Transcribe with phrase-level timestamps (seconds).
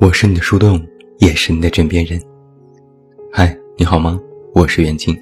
[0.00, 0.82] 我是你的树洞，
[1.18, 2.18] 也是你的枕边人。
[3.30, 4.18] 嗨，你好吗？
[4.54, 5.14] 我是袁静。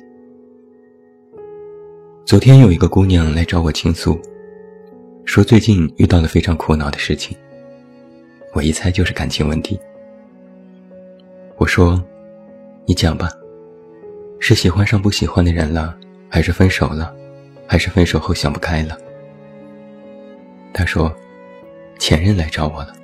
[2.24, 4.16] 昨天有一个姑娘来找我倾诉，
[5.24, 7.36] 说最近遇到了非常苦恼的事情。
[8.54, 9.76] 我一猜就是感情问题。
[11.56, 12.00] 我说
[12.86, 13.28] ：“你讲吧，
[14.38, 15.98] 是喜欢上不喜欢的人了，
[16.28, 17.12] 还是分手了，
[17.66, 18.96] 还是分手后想不开了？”
[20.72, 21.12] 她说
[21.98, 22.94] ：“前任来找我了。”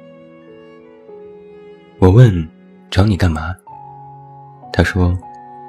[2.04, 2.46] 我问
[2.92, 3.56] ：“找你干嘛？”
[4.70, 5.18] 他说：“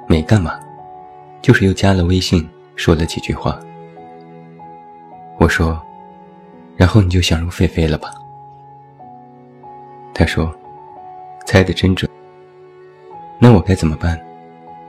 [0.06, 0.60] 没干嘛，
[1.40, 3.58] 就是又加了微信，说了几句话。”
[5.40, 5.82] 我说
[6.76, 8.10] ：“然后你就想入非非了吧？”
[10.12, 10.54] 他说
[11.46, 12.10] ：“猜的真准。”
[13.40, 14.20] 那我该怎么办？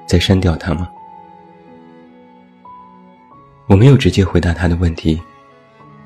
[0.06, 0.90] 再删掉他吗？
[3.68, 5.18] 我没有直接回答他的问题，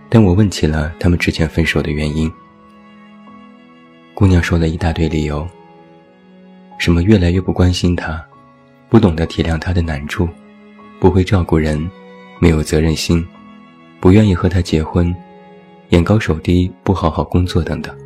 [0.08, 2.32] 但我问起了他们之前分手的原因。
[4.14, 5.48] 姑娘说了一大堆理由，
[6.78, 8.24] 什么越来越不关心他，
[8.90, 10.28] 不懂得体谅他的难处，
[11.00, 11.90] 不会照顾人，
[12.40, 13.26] 没有责任心，
[14.00, 15.16] 不愿意和他结婚，
[15.90, 17.98] 眼高手低，不好好工作等等。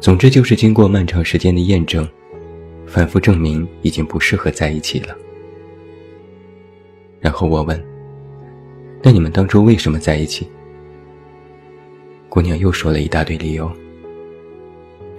[0.00, 2.08] 总之就是经过漫长时间的验证，
[2.86, 5.14] 反复证明已经不适合在一起了。
[7.20, 7.80] 然后我问
[9.04, 10.50] ：“那你们当初为什么在一起？”
[12.28, 13.70] 姑娘又说了一大堆理由。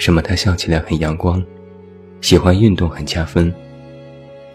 [0.02, 0.20] 什么？
[0.20, 1.46] 他笑起来很阳光，
[2.22, 3.54] 喜欢运动很加分，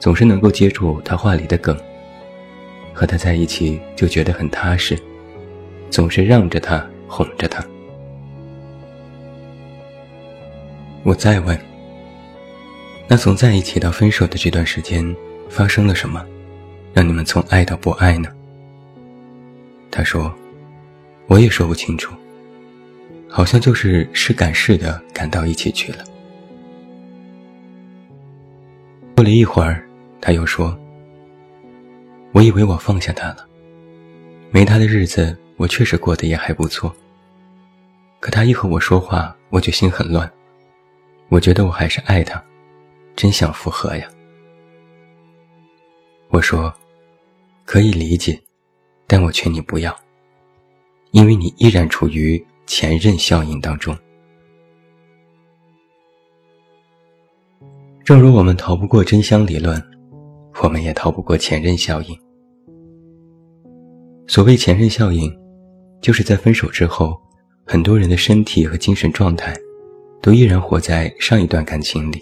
[0.00, 1.78] 总是能够接住他话里的梗。
[2.92, 4.98] 和他在一起就觉得很踏实，
[5.88, 7.64] 总是让着他，哄着他。
[11.04, 11.56] 我再问：
[13.06, 15.14] 那从在一起到分手的这段时间
[15.48, 16.26] 发生了什么，
[16.92, 18.28] 让你们从爱到不爱呢？
[19.92, 20.34] 他说
[21.28, 22.12] ：“我也说不清楚。”
[23.36, 26.02] 好像就是是赶是的赶到一起去了。
[29.14, 29.86] 过了一会儿，
[30.22, 30.74] 他又说
[32.32, 33.46] ：“我以为我放下他了，
[34.50, 36.90] 没他的日子我确实过得也还不错。
[38.20, 40.32] 可他一和我说话，我就心很乱。
[41.28, 42.42] 我觉得我还是爱他，
[43.14, 44.08] 真想复合呀。”
[46.32, 46.72] 我说
[47.66, 48.40] ：“可以理解，
[49.06, 49.94] 但我劝你不要，
[51.10, 53.96] 因为你依然处于……”前任效应当中，
[58.04, 59.80] 正如我们逃不过真香理论，
[60.62, 62.18] 我们也逃不过前任效应。
[64.26, 65.32] 所谓前任效应，
[66.00, 67.16] 就是在分手之后，
[67.64, 69.56] 很多人的身体和精神状态，
[70.20, 72.18] 都依然活在上一段感情里。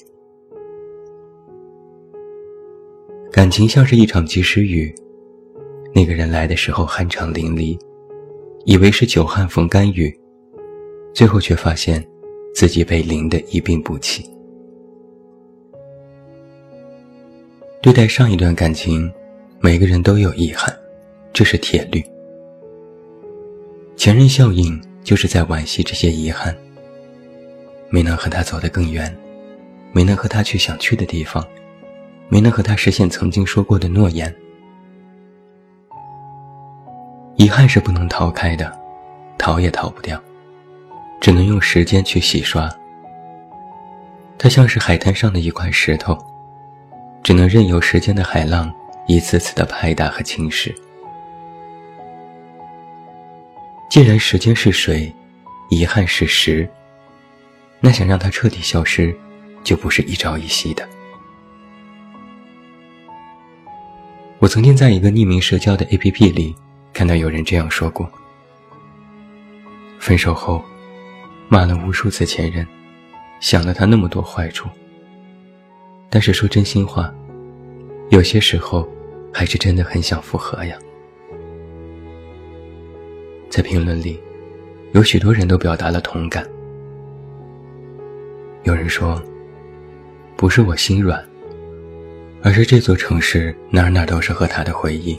[3.33, 4.94] 感情像是一场及时雨，
[5.94, 7.78] 那个人来的时候酣畅淋漓，
[8.66, 10.15] 以为是久旱逢甘雨。
[11.15, 12.05] 最后却发现，
[12.53, 14.29] 自己被淋得一病不起。
[17.81, 19.11] 对待上一段感情，
[19.61, 20.77] 每个人都有遗憾，
[21.33, 22.05] 这是铁律。
[23.97, 26.55] 前任效应就是在惋惜这些遗憾，
[27.91, 29.17] 没能和他走得更远，
[29.93, 31.47] 没能和他去想去的地方，
[32.29, 34.35] 没能和他实现曾经说过的诺言。
[37.37, 38.77] 遗憾是不能逃开的，
[39.39, 40.21] 逃也逃不掉。
[41.21, 42.71] 只能用时间去洗刷。
[44.37, 46.19] 它像是海滩上的一块石头，
[47.23, 48.71] 只能任由时间的海浪
[49.07, 50.75] 一次次的拍打和侵蚀。
[53.89, 55.15] 既然时间是水，
[55.71, 56.69] 遗憾是石，
[57.81, 59.17] 那想让它彻底消失，
[59.63, 60.87] 就不是一朝一夕的。
[64.41, 66.55] 我曾经在一个匿名社交的 APP 里
[66.93, 68.11] 看到有人这样说过：
[69.99, 70.63] 分手后。
[71.54, 72.66] 骂了无数次前任，
[73.39, 74.68] 想了他那么多坏处。
[76.10, 77.15] 但是说真心话，
[78.10, 78.89] 有些时候
[79.33, 80.77] 还是真的很想复合呀。
[83.48, 84.21] 在评论里，
[84.95, 86.45] 有许多人都表达了同感。
[88.65, 89.22] 有人说
[90.34, 91.24] ：“不是我心软，
[92.42, 95.16] 而是这座城市哪哪都是和他的回忆。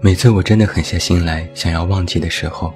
[0.00, 2.72] 每次我真的狠下心来想要忘记的时候。”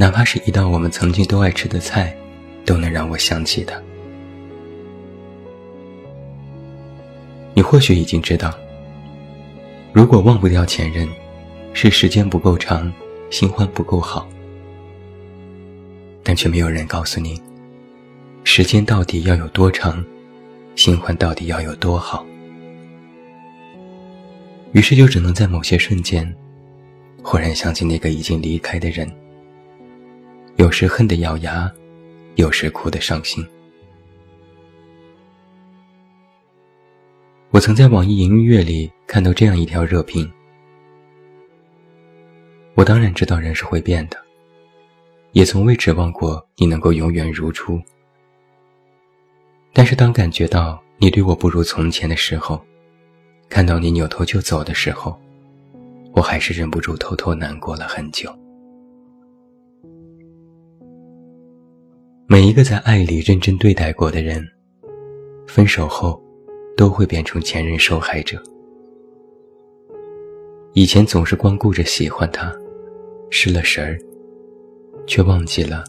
[0.00, 2.16] 哪怕是一道我们曾经都爱吃的菜，
[2.64, 3.76] 都能让我想起他。
[7.52, 8.56] 你或许已经知道，
[9.92, 11.08] 如果忘不掉前任，
[11.72, 12.92] 是时间不够长，
[13.28, 14.28] 新欢不够好。
[16.22, 17.42] 但却没有人告诉你，
[18.44, 20.04] 时间到底要有多长，
[20.76, 22.24] 新欢到底要有多好。
[24.70, 26.32] 于是就只能在某些瞬间，
[27.20, 29.10] 忽然想起那个已经离开的人。
[30.58, 31.72] 有时恨得咬牙，
[32.34, 33.46] 有时哭得伤心。
[37.50, 40.28] 我曾在网易云音乐里看到这样一条热评：
[42.74, 44.16] 我当然知道人是会变的，
[45.30, 47.80] 也从未指望过你能够永远如初。
[49.72, 52.60] 但是当感觉到你对我不如从前的时候，
[53.48, 55.16] 看到你扭头就走的时候，
[56.14, 58.36] 我还是忍不住偷偷难过了很久。
[62.30, 64.46] 每一个在爱里认真对待过的人，
[65.46, 66.22] 分手后。
[66.76, 68.40] 都会变成前任受害者。
[70.74, 72.56] 以前总是光顾着喜欢他，
[73.30, 73.98] 失了神儿，
[75.04, 75.82] 却忘记了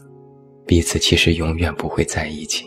[0.66, 2.66] 彼此其实永远不会在一起。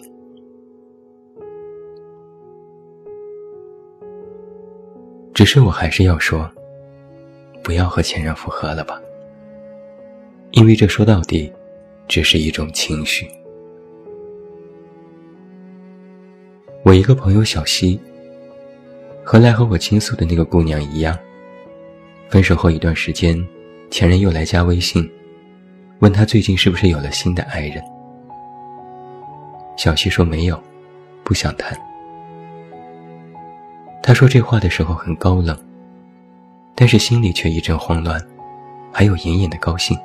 [5.34, 6.50] 只是我还是要说，
[7.62, 9.02] 不要和前任复合了吧，
[10.52, 11.52] 因为这说到底，
[12.08, 13.28] 只是一种情绪。
[16.84, 18.00] 我一个朋友小溪。
[19.24, 21.18] 和来和我倾诉的那个姑娘一样，
[22.28, 23.42] 分手后一段时间，
[23.90, 25.10] 前任又来加微信，
[26.00, 27.82] 问他最近是不是有了新的爱人。
[29.78, 30.62] 小西说没有，
[31.24, 31.74] 不想谈。
[34.02, 35.58] 他说这话的时候很高冷，
[36.76, 38.22] 但是心里却一阵慌乱，
[38.92, 39.98] 还有隐隐的高兴。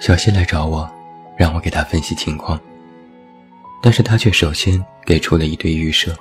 [0.00, 0.90] 小西来找我，
[1.36, 2.60] 让我给他分析情况，
[3.80, 6.14] 但是他却首先给出了一堆预设。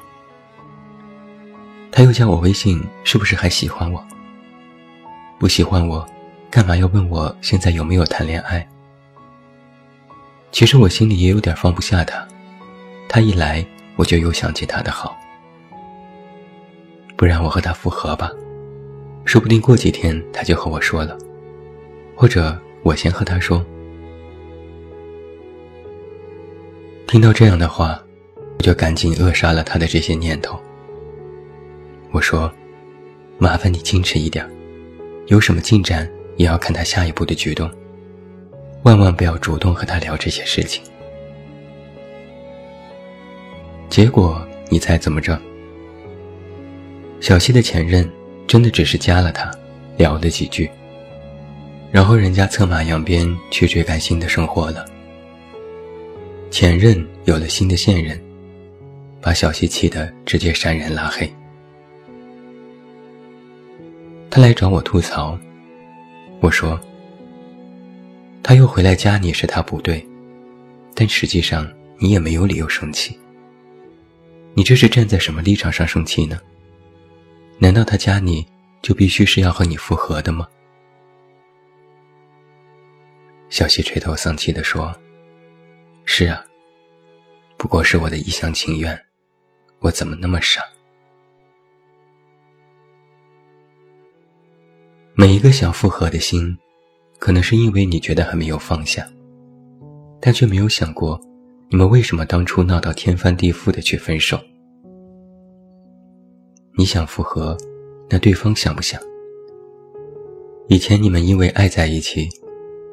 [1.92, 4.04] 他又加我微信，是不是还喜欢我？
[5.39, 6.07] 不喜欢我，
[6.51, 8.68] 干嘛要问我现在有没有谈恋爱？
[10.51, 12.27] 其实我心里也有点放不下他，
[13.09, 13.65] 他一来
[13.95, 15.18] 我就又想起他的好。
[17.15, 18.31] 不然我和他复合吧，
[19.25, 21.18] 说不定过几天他就和我说了，
[22.15, 23.65] 或者我先和他说。
[27.07, 27.98] 听到这样的话，
[28.57, 30.59] 我就赶紧扼杀了他的这些念头。
[32.12, 32.51] 我说
[33.39, 34.45] ：“麻烦你矜持一点，
[35.27, 36.06] 有什么进展
[36.36, 37.71] 也要看他下一步的举动，
[38.83, 40.83] 万万不要主动和他聊这些事情。”
[43.89, 45.39] 结果你猜怎么着？
[47.21, 48.07] 小西的前任
[48.45, 49.50] 真的只是加了他，
[49.95, 50.69] 聊了几句，
[51.89, 54.86] 然后人家策马扬鞭去追赶新的生活了。
[56.50, 58.20] 前任有了新的现任，
[59.22, 61.32] 把小西气得直接删人拉黑。
[64.30, 65.38] 他来找我吐槽，
[66.40, 66.80] 我说
[68.42, 70.06] ：“他又回来加你是他不对，
[70.96, 71.68] 但实际上
[71.98, 73.18] 你也没有理由生气。
[74.54, 76.40] 你这是站在什么立场上生气呢？
[77.60, 78.46] 难道他加你
[78.82, 80.48] 就必须是要和你复合的吗？”
[83.50, 84.94] 小西垂头丧气地说
[86.19, 86.44] ：“是啊，
[87.60, 89.00] 不过是我的一厢情愿，
[89.81, 90.64] 我怎么那么傻？”
[95.14, 96.58] 每一个想复合的心，
[97.19, 99.08] 可能是因为你觉得还没有放下，
[100.20, 101.22] 但却没有想过，
[101.70, 104.39] 你们为什么当初闹到天翻地覆的去分手？
[106.75, 107.56] 你想复合，
[108.10, 109.00] 那对方想不想？
[110.68, 112.27] 以前你们因为爱在一起，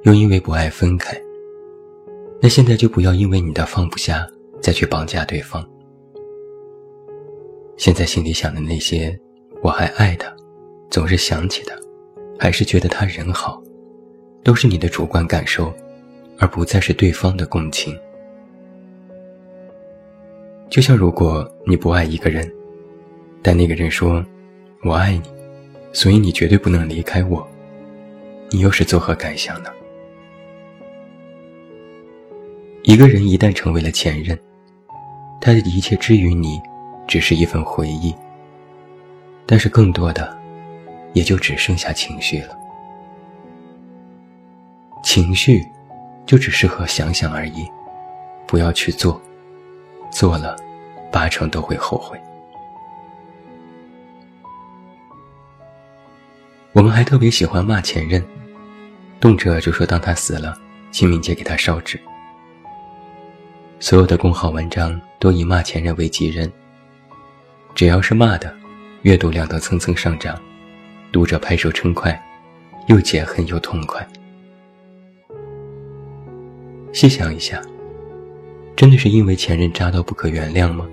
[0.02, 1.18] 又因为不爱分开，
[2.44, 4.28] 那现在就不要因为你的放不下，
[4.60, 5.66] 再去绑架对方。
[7.78, 9.18] 现在心里想的那些，
[9.62, 10.30] 我还爱他，
[10.90, 11.74] 总是想起他。
[12.38, 13.62] 还是觉得他人好，
[14.42, 15.72] 都是你的主观感受，
[16.36, 17.98] 而不再是对方的共情。
[20.68, 22.46] 就像如果你不爱一个人，
[23.40, 24.22] 但那个人说
[24.84, 25.22] “我爱你”，
[25.94, 27.48] 所以你绝对不能离开我，
[28.50, 29.70] 你又是作何感想呢？
[32.84, 34.38] 一个人一旦成为了前任，
[35.40, 36.60] 他的一切之于你，
[37.08, 38.14] 只是一份回忆，
[39.46, 40.42] 但是更多的。
[41.14, 42.58] 也就只剩下情绪了，
[45.04, 45.64] 情绪
[46.26, 47.64] 就只适合想想而已，
[48.48, 49.22] 不要去做，
[50.10, 50.56] 做了
[51.12, 52.20] 八成都会后悔。
[56.72, 58.20] 我们还特别喜欢骂前任，
[59.20, 60.58] 动辄就说当他死了，
[60.90, 61.96] 清明节给他烧纸。
[63.80, 66.50] 所有的公号文章都以骂前任为己任，
[67.74, 68.54] 只要是骂的，
[69.02, 70.40] 阅读量都蹭蹭上涨。
[71.12, 72.20] 读者拍手称快，
[72.88, 74.04] 又解恨又痛快。
[76.92, 77.62] 细想一下，
[78.74, 80.88] 真的是因为前任渣到不可原谅吗？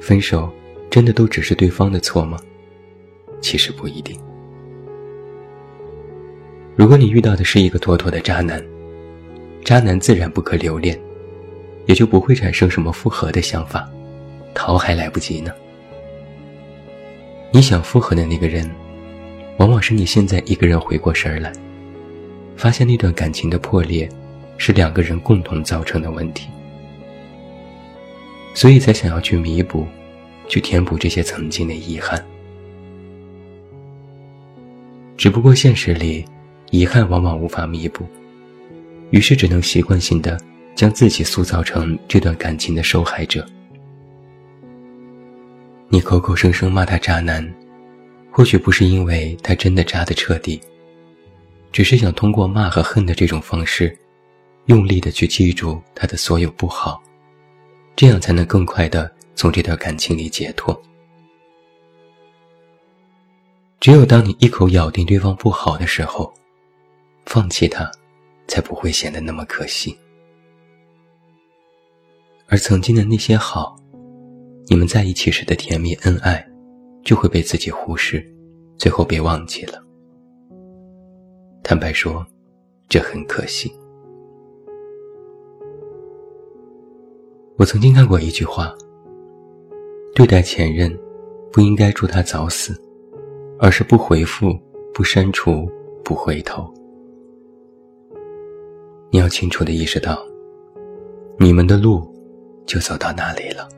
[0.00, 0.50] 分手
[0.88, 2.38] 真的都只是对方的错吗？
[3.40, 4.18] 其实不一定。
[6.76, 8.64] 如果你遇到的是一个妥妥的渣男，
[9.64, 10.98] 渣男自然不可留恋，
[11.86, 13.88] 也就不会产生什么复合的想法，
[14.54, 15.52] 逃还来不及呢。
[17.50, 18.68] 你想复合的那个人，
[19.58, 21.52] 往往是你现在一个人回过神来，
[22.56, 24.08] 发现那段感情的破裂，
[24.58, 26.48] 是两个人共同造成的问题，
[28.54, 29.86] 所以才想要去弥补，
[30.48, 32.24] 去填补这些曾经的遗憾。
[35.16, 36.24] 只不过现实里，
[36.70, 38.04] 遗憾往往无法弥补，
[39.10, 40.36] 于是只能习惯性的
[40.74, 43.46] 将自己塑造成这段感情的受害者。
[45.88, 47.54] 你口口声声骂他渣男，
[48.30, 50.60] 或许不是因为他真的渣得彻底，
[51.70, 53.96] 只是想通过骂和恨的这种方式，
[54.66, 57.00] 用力的去记住他的所有不好，
[57.94, 60.82] 这样才能更快的从这段感情里解脱。
[63.78, 66.32] 只有当你一口咬定对方不好的时候，
[67.26, 67.88] 放弃他，
[68.48, 69.96] 才不会显得那么可惜。
[72.54, 73.74] 而曾经的那些好，
[74.68, 76.48] 你们在一起时的甜蜜恩爱，
[77.02, 78.24] 就会被自己忽视，
[78.78, 79.84] 最后被忘记了。
[81.64, 82.24] 坦白说，
[82.88, 83.72] 这很可惜。
[87.56, 88.72] 我曾经看过一句话：
[90.14, 90.96] 对待前任，
[91.50, 92.80] 不应该祝他早死。
[93.58, 94.56] 而是不回复、
[94.92, 95.68] 不删除、
[96.04, 96.72] 不回头。
[99.10, 100.24] 你要清楚的意识到，
[101.36, 102.13] 你们的路
[102.66, 103.68] 就走到那里了，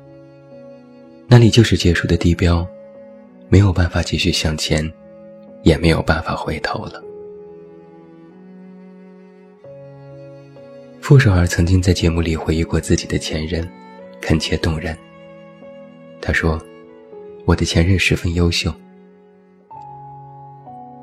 [1.27, 2.67] 那里就是结束的地标，
[3.49, 4.91] 没有办法继续向前，
[5.63, 7.03] 也没有办法回头了。
[11.01, 13.69] 傅首尔曾经在节目里回忆过自己的前任，
[14.21, 14.97] 恳切动人。
[16.21, 16.61] 他说
[17.47, 18.73] ：“我的前任十分优秀。”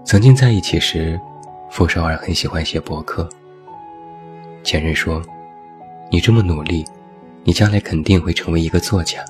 [0.03, 1.17] 曾经在一起时，
[1.69, 3.29] 傅首尔很喜欢写博客。
[4.61, 5.21] 前任说
[6.11, 6.85] ：“你这么努力，
[7.43, 9.23] 你将来肯定会成为一个作家。”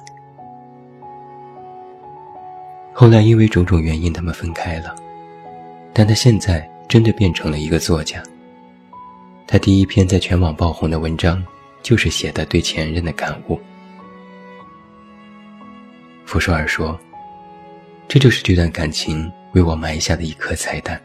[2.93, 4.95] 后来因为种种原因，他们分开了。
[5.93, 8.21] 但他现在真的变成了一个作家。
[9.45, 11.43] 他第一篇在全网爆红的文章，
[11.81, 13.59] 就是写的对前任的感悟。
[16.25, 16.99] 傅首尔说
[18.07, 20.99] ：“这就是这段感情。”为我埋下的一颗彩蛋。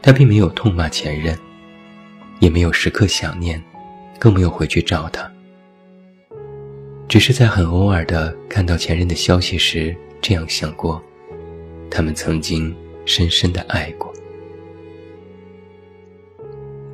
[0.00, 1.36] 他并没有痛骂前任，
[2.38, 3.60] 也没有时刻想念，
[4.18, 5.30] 更没有回去找他，
[7.08, 11.02] 只是在很偶尔的看到前任的消息时，这样想过：
[11.90, 14.12] 他们曾经深深的爱过。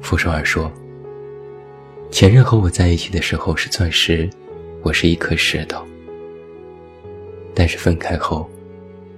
[0.01, 0.71] 傅首尔说
[2.11, 4.29] ：“前任和我在一起的时候是钻石，
[4.83, 5.87] 我是一颗石头，
[7.55, 8.49] 但是分开后。”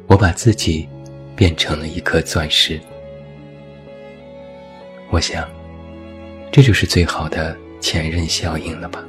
[0.07, 0.87] 我把自己
[1.35, 2.79] 变成了一颗钻石，
[5.09, 5.49] 我想，
[6.53, 9.05] 这就是最好的前任效应了吧。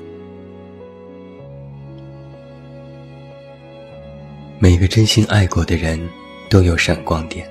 [4.59, 5.97] 每个真心爱过的人
[6.49, 7.49] 都有闪光点，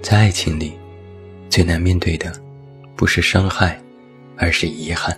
[0.00, 0.72] 在爱情里，
[1.50, 2.32] 最难面对的
[2.96, 3.78] 不是伤害，
[4.38, 5.14] 而是遗憾。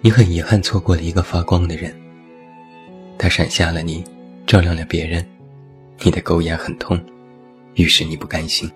[0.00, 1.92] 你很遗憾错过了一个发光的人，
[3.18, 4.04] 他闪瞎了你。
[4.46, 5.26] 照亮了别人，
[6.02, 7.02] 你的狗眼很痛，
[7.74, 8.70] 于是你不甘心。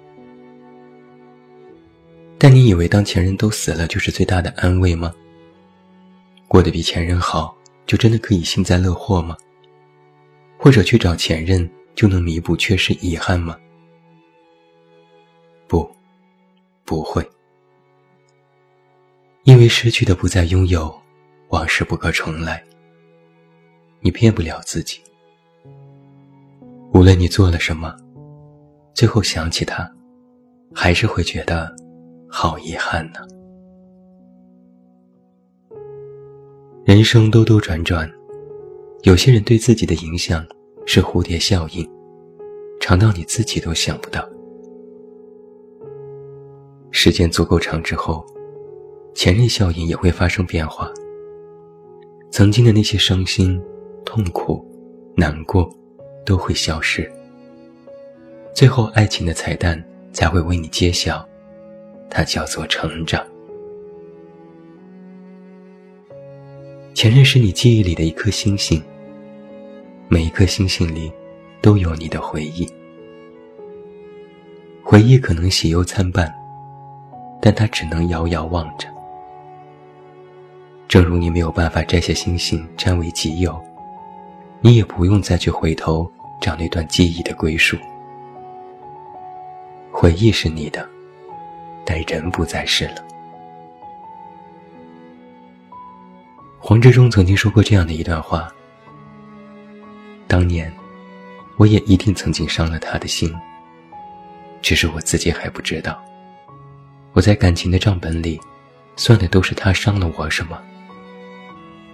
[2.38, 5.12] 但你以为当前任都死了就是最大的安慰吗？
[6.47, 9.37] 过得比前任好，就真的可以幸灾乐祸吗？
[10.57, 13.59] 或者去找前任就能弥补缺失遗憾吗？
[15.66, 15.90] 不，
[16.85, 17.28] 不会，
[19.42, 20.97] 因为失去的不再拥有，
[21.49, 22.62] 往事不可重来。
[24.00, 25.00] 你骗不了自己。
[26.95, 27.95] 无论你做了什么，
[28.95, 29.90] 最后想起他，
[30.75, 31.75] 还是会觉得
[32.29, 33.21] 好遗憾呢。
[36.85, 38.11] 人生兜兜转转，
[39.03, 40.47] 有些人对自己的影响
[40.87, 41.89] 是蝴蝶效应，
[42.81, 44.27] 长到你自己都想不到。
[46.91, 48.25] 时间足够长之后，
[49.15, 50.91] 前任效应也会发生变化。
[52.31, 53.61] 曾经的那些伤心、
[54.05, 54.65] 痛苦、
[55.17, 55.69] 难过。
[56.27, 57.11] 都会消失，
[58.55, 59.83] 最后爱情的彩蛋
[60.13, 61.27] 才会为你揭晓，
[62.11, 63.25] 它叫做成长。
[66.95, 68.83] 前任是你记忆里的一颗星星，
[70.09, 71.12] 每一颗星星里
[71.61, 72.69] 都有你的回忆，
[74.83, 76.33] 回忆可能喜忧参半，
[77.41, 78.88] 但它只能遥遥望着。
[80.88, 83.61] 正如你没有办法摘下星星占为己有，
[84.61, 86.11] 你也不用再去回头。
[86.41, 87.77] 找那段记忆的归属，
[89.91, 90.88] 回忆是你的，
[91.90, 92.97] 但人不在世了。
[96.59, 98.52] 黄志忠曾经说过这样的一段话：
[100.26, 100.71] 当年，
[101.57, 103.35] 我也一定曾经伤了他的心，
[104.61, 105.99] 只是我自己还不知道。
[107.14, 108.38] 我在感情的账本里，
[108.97, 110.61] 算的都是他伤了我什么，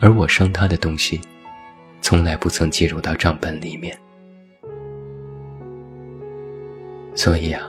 [0.01, 1.21] 而我伤他的东西，
[2.01, 3.97] 从来不曾计入到账本里面。
[7.15, 7.63] 所以啊，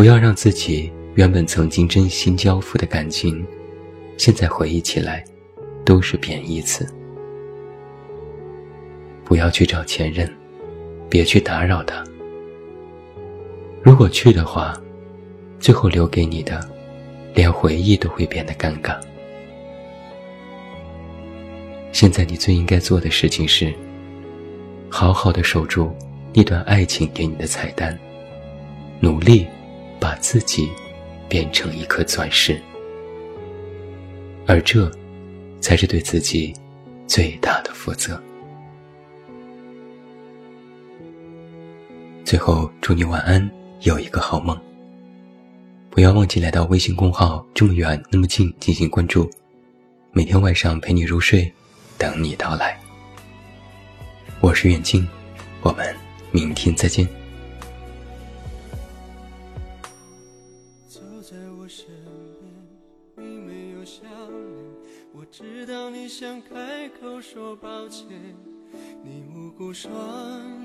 [0.00, 3.46] 不要让自己原本曾经真心交付的感情，
[4.16, 5.22] 现在回忆起来，
[5.84, 6.88] 都是贬义词。
[9.26, 10.26] 不要去找前任，
[11.10, 12.02] 别去打扰他。
[13.82, 14.74] 如果去的话，
[15.58, 16.66] 最后留给你的，
[17.34, 18.98] 连回忆都会变得尴尬。
[21.92, 23.70] 现在你最应该做的事情是，
[24.88, 25.94] 好好的守住
[26.32, 27.98] 那段爱情给你的彩蛋，
[28.98, 29.46] 努力
[30.00, 30.72] 把自己
[31.28, 32.60] 变成一颗钻石，
[34.46, 34.90] 而这，
[35.60, 36.54] 才是对自己
[37.06, 38.20] 最大的负责。
[42.24, 43.48] 最后，祝你晚安，
[43.82, 44.58] 有一个好梦。
[45.90, 49.28] 不要忘记来到微信公号“这么远那么近”进行关注，
[50.12, 51.52] 每天晚上陪你入睡，
[51.98, 52.78] 等你到来。
[54.40, 55.06] 我是远近，
[55.62, 55.94] 我们
[56.30, 57.19] 明天再见。
[67.32, 68.08] 说抱歉，
[69.04, 69.92] 你无辜双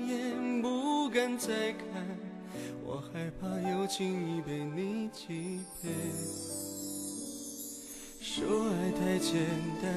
[0.04, 1.86] 眼不敢再看。
[2.84, 5.94] 我害怕又轻易被你欺骗，
[8.20, 9.46] 说爱太简
[9.80, 9.94] 单，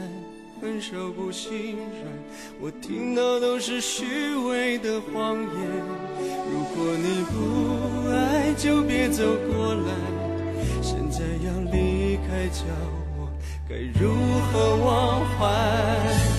[0.61, 2.05] 分手不心软，
[2.61, 5.49] 我听到都是虚伪的谎言。
[6.51, 9.91] 如果你不爱，就别走过来。
[10.83, 12.63] 现在要离开，叫
[13.17, 13.27] 我
[13.67, 14.13] 该如
[14.51, 16.38] 何忘怀？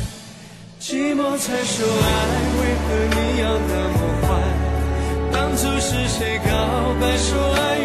[0.90, 2.10] 寂寞才说爱，
[2.58, 4.26] 为何你要那么坏？
[5.30, 6.50] 当初是谁告
[7.00, 7.78] 白说爱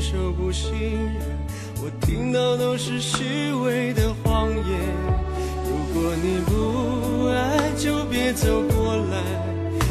[0.00, 1.20] 单，分手不信任，
[1.82, 4.56] 我听到都是虚伪的谎言。
[5.66, 9.20] 如果你不爱，就别走过来。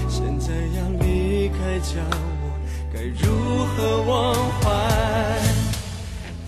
[0.09, 2.01] 现在要离开，叫
[2.41, 2.49] 我
[2.91, 3.29] 该如
[3.65, 4.67] 何忘怀？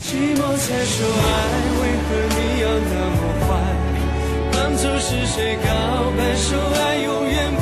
[0.02, 1.30] 寂寞才说爱，
[1.78, 3.50] 为何你要那么坏？
[4.52, 5.70] 当初是谁告
[6.18, 7.62] 白说爱永远不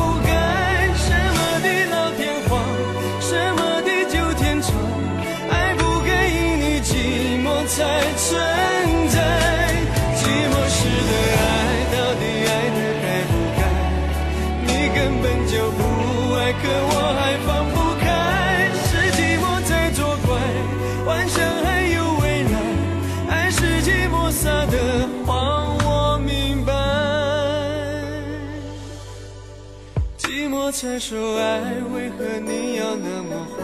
[30.82, 31.60] 才说爱
[31.94, 33.62] 为何你要那么坏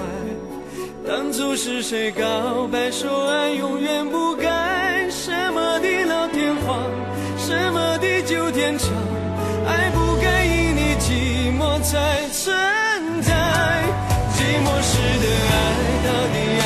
[1.08, 6.78] 当初是谁告白说爱永远不改什么地老天荒
[7.38, 8.90] 什么地久天长
[9.66, 12.54] 爱不该因你寂寞才存
[13.22, 13.32] 在。
[14.36, 15.56] 寂寞时的爱
[16.04, 16.65] 到底爱